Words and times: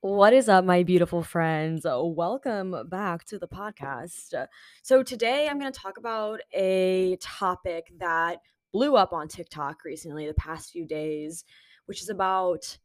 What 0.00 0.32
is 0.32 0.48
up, 0.48 0.64
my 0.64 0.84
beautiful 0.84 1.24
friends? 1.24 1.84
Welcome 1.84 2.86
back 2.88 3.24
to 3.24 3.36
the 3.36 3.48
podcast. 3.48 4.32
So, 4.84 5.02
today 5.02 5.48
I'm 5.48 5.58
going 5.58 5.72
to 5.72 5.76
talk 5.76 5.98
about 5.98 6.38
a 6.54 7.16
topic 7.20 7.92
that 7.98 8.38
blew 8.72 8.94
up 8.94 9.12
on 9.12 9.26
TikTok 9.26 9.78
recently, 9.84 10.28
the 10.28 10.34
past 10.34 10.70
few 10.70 10.86
days, 10.86 11.44
which 11.86 12.00
is 12.00 12.10
about 12.10 12.78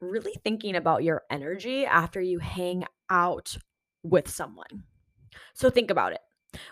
really 0.00 0.32
thinking 0.44 0.76
about 0.76 1.04
your 1.04 1.24
energy 1.30 1.84
after 1.84 2.22
you 2.22 2.38
hang 2.38 2.84
out 3.10 3.58
with 4.02 4.26
someone. 4.26 4.84
So, 5.52 5.68
think 5.68 5.90
about 5.90 6.14
it. 6.14 6.20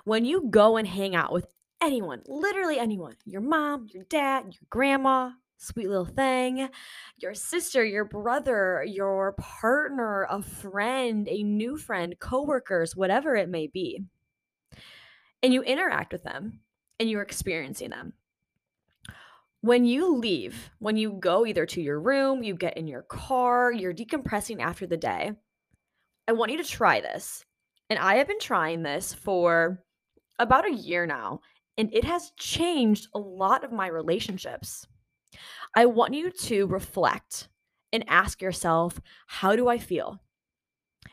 When 0.05 0.25
you 0.25 0.49
go 0.49 0.79
and 0.79 0.89
hang 0.89 1.15
out 1.15 1.31
with 1.31 1.47
anyone, 1.83 2.23
literally 2.27 2.79
anyone, 2.79 3.17
your 3.27 3.43
mom, 3.43 3.89
your 3.93 4.05
dad, 4.05 4.45
your 4.47 4.67
grandma, 4.71 5.33
sweet 5.57 5.89
little 5.89 6.05
thing, 6.05 6.69
your 7.19 7.35
sister, 7.35 7.85
your 7.85 8.05
brother, 8.05 8.85
your 8.87 9.33
partner, 9.39 10.27
a 10.31 10.43
friend, 10.43 11.29
a 11.29 11.43
new 11.43 11.77
friend, 11.77 12.15
coworkers, 12.19 12.97
whatever 12.97 13.37
it 13.37 13.49
may 13.49 13.67
be, 13.67 14.05
and 15.43 15.53
you 15.53 15.63
interact 15.63 16.13
with 16.13 16.23
them 16.23 16.61
and 16.99 17.09
you're 17.09 17.23
experiencing 17.23 17.91
them. 17.91 18.13
When 19.61 19.87
you 19.87 20.17
leave, 20.17 20.71
when 20.79 20.97
you 20.97 21.13
go 21.13 21.47
either 21.47 21.65
to 21.67 21.81
your 21.81 21.99
room, 21.99 22.43
you 22.43 22.55
get 22.55 22.77
in 22.77 22.87
your 22.87 23.03
car, 23.03 23.73
you're 23.73 23.95
decompressing 23.95 24.61
after 24.61 24.87
the 24.87 24.97
day, 24.97 25.33
I 26.29 26.33
want 26.33 26.53
you 26.53 26.59
to 26.59 26.69
try 26.69 27.01
this. 27.01 27.45
And 27.91 27.99
I 27.99 28.17
have 28.17 28.29
been 28.29 28.41
trying 28.41 28.83
this 28.83 29.15
for 29.15 29.83
about 30.39 30.67
a 30.67 30.75
year 30.75 31.07
now, 31.07 31.41
and 31.77 31.93
it 31.95 32.05
has 32.05 32.33
changed 32.39 33.09
a 33.15 33.19
lot 33.19 33.65
of 33.65 33.73
my 33.73 33.87
relationships. 33.87 34.87
I 35.75 35.87
want 35.87 36.15
you 36.15 36.31
to 36.31 36.67
reflect 36.67 37.49
and 37.93 38.05
ask 38.09 38.43
yourself, 38.43 39.01
how 39.27 39.57
do 39.57 39.69
I 39.69 39.79
feel? 39.79 40.21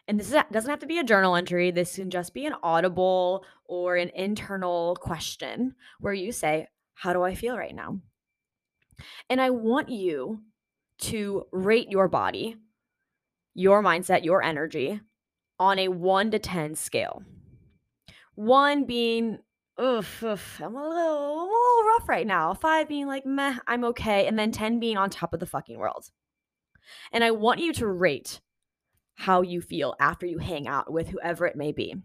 And 0.08 0.20
this 0.20 0.32
is, 0.32 0.38
doesn't 0.52 0.70
have 0.70 0.80
to 0.80 0.88
be 0.88 1.00
a 1.00 1.04
journal 1.04 1.36
entry. 1.36 1.72
This 1.72 1.96
can 1.96 2.10
just 2.10 2.34
be 2.34 2.46
an 2.46 2.56
audible 2.64 3.46
or 3.66 3.96
an 3.96 4.10
internal 4.16 4.98
question 5.00 5.76
where 6.00 6.14
you 6.14 6.32
say, 6.32 6.68
How 6.94 7.14
do 7.14 7.24
I 7.24 7.36
feel 7.36 7.58
right 7.58 7.76
now? 7.76 8.00
And 9.30 9.40
I 9.40 9.50
want 9.50 9.90
you 9.90 10.42
to 11.00 11.46
rate 11.52 11.90
your 11.90 12.08
body, 12.08 12.58
your 13.54 13.84
mindset, 13.84 14.24
your 14.24 14.44
energy 14.44 15.02
on 15.60 15.80
a 15.80 15.88
one 15.88 16.32
to 16.32 16.40
10 16.40 16.76
scale. 16.76 17.24
One 18.36 18.86
being, 18.86 19.40
oof, 19.82 20.24
oof, 20.24 20.62
I'm 20.64 20.76
a 20.76 20.90
little, 20.90 21.40
I'm 21.40 21.48
a 21.48 21.52
little 21.52 21.84
rough 21.88 22.10
right 22.10 22.28
now. 22.28 22.54
Five 22.54 22.88
being 22.88 23.08
like, 23.08 23.26
meh, 23.26 23.58
I'm 23.68 23.84
okay. 23.86 24.28
And 24.28 24.38
then 24.38 24.52
10 24.52 24.80
being 24.80 24.98
on 24.98 25.10
top 25.10 25.34
of 25.34 25.40
the 25.40 25.46
fucking 25.46 25.78
world. 25.78 26.10
And 27.12 27.24
I 27.24 27.32
want 27.32 27.60
you 27.60 27.74
to 27.74 27.88
rate 27.88 28.42
how 29.16 29.42
you 29.42 29.62
feel 29.62 29.96
after 30.00 30.26
you 30.26 30.40
hang 30.40 30.68
out 30.68 30.92
with 30.92 31.10
whoever 31.10 31.46
it 31.46 31.56
may 31.56 31.72
be. 31.72 31.96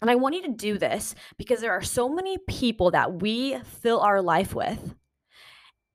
And 0.00 0.10
I 0.10 0.14
want 0.14 0.34
you 0.34 0.42
to 0.42 0.52
do 0.52 0.78
this 0.78 1.14
because 1.38 1.60
there 1.60 1.72
are 1.72 1.82
so 1.82 2.08
many 2.08 2.38
people 2.48 2.90
that 2.90 3.20
we 3.22 3.58
fill 3.64 4.00
our 4.00 4.20
life 4.20 4.54
with 4.54 4.94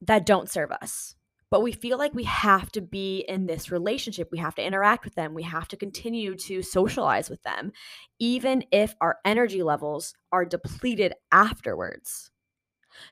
that 0.01 0.25
don't 0.25 0.49
serve 0.49 0.71
us. 0.71 1.15
But 1.51 1.61
we 1.61 1.73
feel 1.73 1.97
like 1.97 2.15
we 2.15 2.23
have 2.23 2.71
to 2.71 2.81
be 2.81 3.25
in 3.27 3.45
this 3.45 3.71
relationship. 3.71 4.29
We 4.31 4.37
have 4.37 4.55
to 4.55 4.65
interact 4.65 5.03
with 5.03 5.15
them. 5.15 5.33
We 5.33 5.43
have 5.43 5.67
to 5.67 5.77
continue 5.77 6.35
to 6.37 6.61
socialize 6.63 7.29
with 7.29 7.43
them, 7.43 7.73
even 8.19 8.63
if 8.71 8.95
our 9.01 9.17
energy 9.25 9.61
levels 9.61 10.15
are 10.31 10.45
depleted 10.45 11.13
afterwards. 11.31 12.31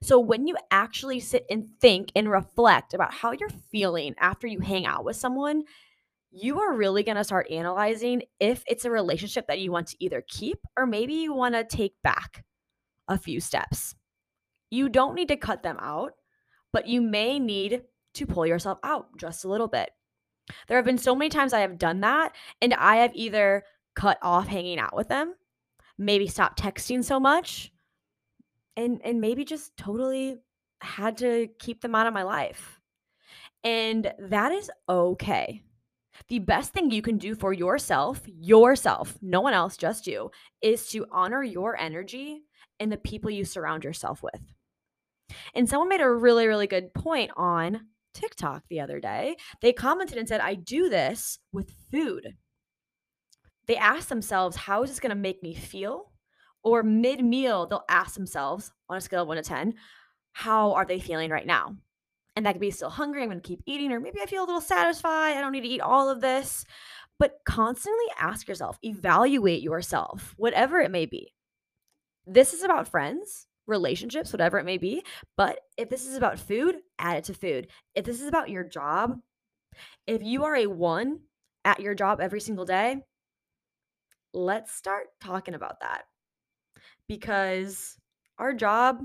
So, 0.02 0.20
when 0.20 0.48
you 0.48 0.56
actually 0.72 1.20
sit 1.20 1.46
and 1.50 1.68
think 1.82 2.12
and 2.16 2.30
reflect 2.30 2.94
about 2.94 3.14
how 3.14 3.34
you're 3.34 3.50
feeling 3.50 4.16
after 4.20 4.48
you 4.48 4.60
hang 4.60 4.86
out 4.86 5.06
with 5.06 5.16
someone, 5.16 5.64
you 6.32 6.60
are 6.60 6.74
really 6.74 7.04
going 7.04 7.18
to 7.18 7.24
start 7.24 7.50
analyzing 7.50 8.24
if 8.40 8.64
it's 8.68 8.86
a 8.86 8.92
relationship 8.92 9.48
that 9.48 9.60
you 9.60 9.72
want 9.72 9.88
to 9.88 10.04
either 10.04 10.24
keep 10.28 10.60
or 10.78 10.86
maybe 10.86 11.14
you 11.14 11.34
want 11.34 11.56
to 11.56 11.64
take 11.64 11.96
back 12.04 12.46
a 13.08 13.18
few 13.18 13.40
steps. 13.40 13.96
You 14.70 14.90
don't 14.90 15.16
need 15.16 15.30
to 15.30 15.38
cut 15.38 15.64
them 15.64 15.78
out, 15.82 16.14
but 16.72 16.88
you 16.88 17.02
may 17.02 17.40
need 17.40 17.82
to 18.16 18.26
pull 18.26 18.46
yourself 18.46 18.80
out 18.84 19.08
just 19.18 19.46
a 19.46 19.50
little 19.50 19.68
bit. 19.68 19.92
There 20.68 20.78
have 20.78 20.86
been 20.86 20.98
so 20.98 21.16
many 21.16 21.30
times 21.30 21.54
I 21.54 21.60
have 21.60 21.78
done 21.78 22.02
that, 22.02 22.36
and 22.62 22.74
I 22.74 22.98
have 22.98 23.12
either 23.14 23.64
cut 23.96 24.18
off 24.22 24.48
hanging 24.48 24.80
out 24.80 24.96
with 24.96 25.08
them, 25.08 25.36
maybe 25.98 26.28
stopped 26.28 26.62
texting 26.62 27.04
so 27.04 27.20
much, 27.20 27.72
and 28.76 29.02
and 29.04 29.22
maybe 29.22 29.46
just 29.46 29.76
totally 29.78 30.38
had 30.82 31.18
to 31.18 31.50
keep 31.60 31.82
them 31.82 31.96
out 31.96 32.08
of 32.08 32.14
my 32.14 32.24
life. 32.24 32.80
And 33.64 34.12
that 34.20 34.52
is 34.52 34.72
okay. 34.88 35.62
The 36.28 36.40
best 36.40 36.74
thing 36.74 36.92
you 36.92 37.02
can 37.02 37.18
do 37.18 37.36
for 37.36 37.54
yourself, 37.54 38.22
yourself, 38.26 39.18
no 39.22 39.42
one 39.42 39.54
else, 39.54 39.78
just 39.78 40.08
you, 40.08 40.32
is 40.62 40.88
to 40.90 41.06
honor 41.12 41.44
your 41.44 41.78
energy 41.78 42.42
and 42.80 42.92
the 42.92 42.98
people 42.98 43.30
you 43.30 43.46
surround 43.46 43.84
yourself 43.84 44.24
with. 44.24 44.42
And 45.54 45.70
someone 45.70 45.90
made 45.90 46.02
a 46.02 46.10
really, 46.10 46.48
really 46.48 46.68
good 46.68 46.94
point 46.94 47.32
on 47.36 47.82
TikTok 48.14 48.64
the 48.70 48.80
other 48.80 49.00
day. 49.00 49.36
They 49.62 49.74
commented 49.74 50.18
and 50.18 50.28
said, 50.28 50.42
I 50.42 50.56
do 50.56 50.90
this 50.90 51.40
with 51.52 51.74
food. 51.92 52.36
They 53.68 53.78
asked 53.78 54.10
themselves, 54.10 54.56
How 54.56 54.84
is 54.84 54.90
this 54.90 55.00
going 55.00 55.12
to 55.12 55.16
make 55.16 55.44
me 55.44 55.54
feel? 55.54 56.12
Or 56.64 56.84
mid 56.84 57.24
meal, 57.24 57.68
they'll 57.68 57.84
ask 57.90 58.16
themselves 58.16 58.72
on 58.90 58.98
a 58.98 59.02
scale 59.02 59.22
of 59.22 59.28
one 59.28 59.38
to 59.38 59.44
10, 59.44 59.76
How 60.34 60.74
are 60.74 60.86
they 60.86 61.00
feeling 61.00 61.30
right 61.30 61.46
now? 61.46 61.76
And 62.36 62.46
that 62.46 62.54
could 62.54 62.62
be 62.62 62.72
still 62.72 62.90
hungry, 62.90 63.22
I'm 63.22 63.30
going 63.30 63.42
to 63.42 63.48
keep 63.48 63.62
eating, 63.66 63.92
or 63.92 64.00
maybe 64.00 64.22
I 64.22 64.26
feel 64.26 64.44
a 64.44 64.46
little 64.46 64.62
satisfied, 64.62 65.38
I 65.38 65.42
don't 65.42 65.52
need 65.52 65.62
to 65.62 65.68
eat 65.68 65.82
all 65.82 66.10
of 66.10 66.22
this. 66.22 66.66
But 67.18 67.40
constantly 67.46 68.06
ask 68.18 68.48
yourself, 68.48 68.80
evaluate 68.82 69.62
yourself, 69.62 70.34
whatever 70.38 70.80
it 70.80 70.90
may 70.90 71.06
be. 71.06 71.34
This 72.26 72.54
is 72.54 72.64
about 72.64 72.88
friends, 72.88 73.48
relationships, 73.70 74.34
whatever 74.34 74.58
it 74.60 74.66
may 74.66 74.78
be. 74.78 75.04
But 75.38 75.60
if 75.78 75.90
this 75.90 76.06
is 76.06 76.16
about 76.16 76.40
food, 76.40 76.78
add 76.98 77.18
it 77.18 77.24
to 77.26 77.34
food. 77.34 77.68
If 77.96 78.06
this 78.06 78.22
is 78.22 78.28
about 78.28 78.50
your 78.50 78.64
job, 78.64 79.20
if 80.08 80.22
you 80.24 80.44
are 80.44 80.56
a 80.56 80.68
one 80.68 81.20
at 81.64 81.80
your 81.80 81.96
job 81.96 82.20
every 82.20 82.42
single 82.42 82.66
day, 82.66 82.98
let's 84.34 84.74
start 84.74 85.08
talking 85.22 85.54
about 85.54 85.80
that 85.82 86.04
because 87.08 87.98
our 88.38 88.54
job 88.54 89.02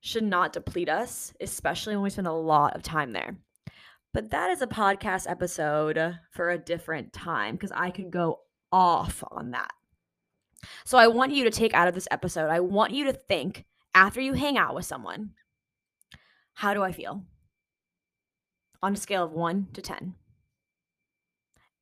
should 0.00 0.24
not 0.24 0.52
deplete 0.52 0.88
us, 0.88 1.32
especially 1.40 1.94
when 1.94 2.02
we 2.02 2.10
spend 2.10 2.26
a 2.26 2.32
lot 2.32 2.76
of 2.76 2.82
time 2.82 3.12
there. 3.12 3.36
But 4.14 4.30
that 4.30 4.50
is 4.50 4.62
a 4.62 4.66
podcast 4.66 5.28
episode 5.28 6.18
for 6.30 6.50
a 6.50 6.58
different 6.58 7.12
time 7.12 7.54
because 7.54 7.72
I 7.72 7.90
could 7.90 8.10
go 8.10 8.40
off 8.72 9.22
on 9.30 9.50
that. 9.50 9.72
So 10.84 10.98
I 10.98 11.08
want 11.08 11.32
you 11.32 11.44
to 11.44 11.50
take 11.50 11.74
out 11.74 11.88
of 11.88 11.94
this 11.94 12.08
episode, 12.10 12.48
I 12.48 12.60
want 12.60 12.92
you 12.92 13.04
to 13.04 13.12
think 13.12 13.64
after 13.96 14.20
you 14.20 14.34
hang 14.34 14.58
out 14.58 14.74
with 14.74 14.84
someone, 14.84 15.30
how 16.52 16.74
do 16.74 16.82
I 16.82 16.92
feel? 16.92 17.24
On 18.82 18.92
a 18.92 18.96
scale 18.96 19.24
of 19.24 19.32
one 19.32 19.68
to 19.72 19.80
10. 19.80 20.14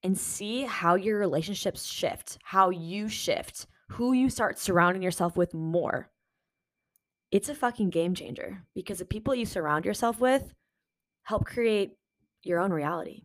And 0.04 0.16
see 0.16 0.62
how 0.62 0.94
your 0.94 1.18
relationships 1.18 1.84
shift, 1.84 2.38
how 2.44 2.70
you 2.70 3.08
shift, 3.08 3.66
who 3.88 4.12
you 4.12 4.30
start 4.30 4.60
surrounding 4.60 5.02
yourself 5.02 5.36
with 5.36 5.54
more. 5.54 6.08
It's 7.32 7.48
a 7.48 7.54
fucking 7.54 7.90
game 7.90 8.14
changer 8.14 8.62
because 8.76 9.00
the 9.00 9.04
people 9.04 9.34
you 9.34 9.44
surround 9.44 9.84
yourself 9.84 10.20
with 10.20 10.54
help 11.24 11.46
create 11.46 11.96
your 12.44 12.60
own 12.60 12.72
reality. 12.72 13.24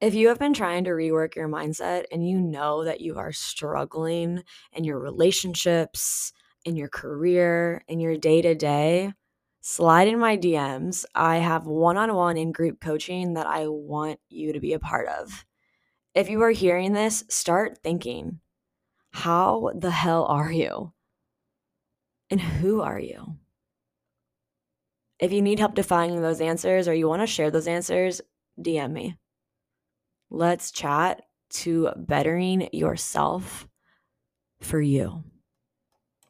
If 0.00 0.14
you 0.14 0.28
have 0.28 0.38
been 0.38 0.54
trying 0.54 0.84
to 0.84 0.90
rework 0.90 1.34
your 1.34 1.48
mindset 1.48 2.04
and 2.12 2.26
you 2.26 2.38
know 2.38 2.84
that 2.84 3.00
you 3.00 3.18
are 3.18 3.32
struggling 3.32 4.44
in 4.72 4.84
your 4.84 5.00
relationships, 5.00 6.32
in 6.64 6.76
your 6.76 6.88
career, 6.88 7.82
in 7.88 7.98
your 7.98 8.16
day 8.16 8.40
to 8.42 8.54
day, 8.54 9.12
slide 9.60 10.06
in 10.06 10.20
my 10.20 10.36
DMs. 10.36 11.04
I 11.16 11.38
have 11.38 11.66
one 11.66 11.96
on 11.96 12.14
one 12.14 12.36
in 12.36 12.52
group 12.52 12.80
coaching 12.80 13.34
that 13.34 13.48
I 13.48 13.66
want 13.66 14.20
you 14.28 14.52
to 14.52 14.60
be 14.60 14.72
a 14.72 14.78
part 14.78 15.08
of. 15.08 15.44
If 16.14 16.30
you 16.30 16.42
are 16.42 16.50
hearing 16.50 16.92
this, 16.92 17.24
start 17.28 17.78
thinking 17.82 18.38
how 19.10 19.72
the 19.74 19.90
hell 19.90 20.26
are 20.26 20.52
you? 20.52 20.92
And 22.30 22.40
who 22.40 22.82
are 22.82 23.00
you? 23.00 23.36
If 25.18 25.32
you 25.32 25.42
need 25.42 25.58
help 25.58 25.74
defining 25.74 26.22
those 26.22 26.40
answers 26.40 26.86
or 26.86 26.94
you 26.94 27.08
want 27.08 27.22
to 27.22 27.26
share 27.26 27.50
those 27.50 27.66
answers, 27.66 28.20
DM 28.60 28.92
me. 28.92 29.16
Let's 30.30 30.70
chat 30.70 31.22
to 31.50 31.90
bettering 31.96 32.68
yourself 32.72 33.66
for 34.60 34.80
you. 34.80 35.24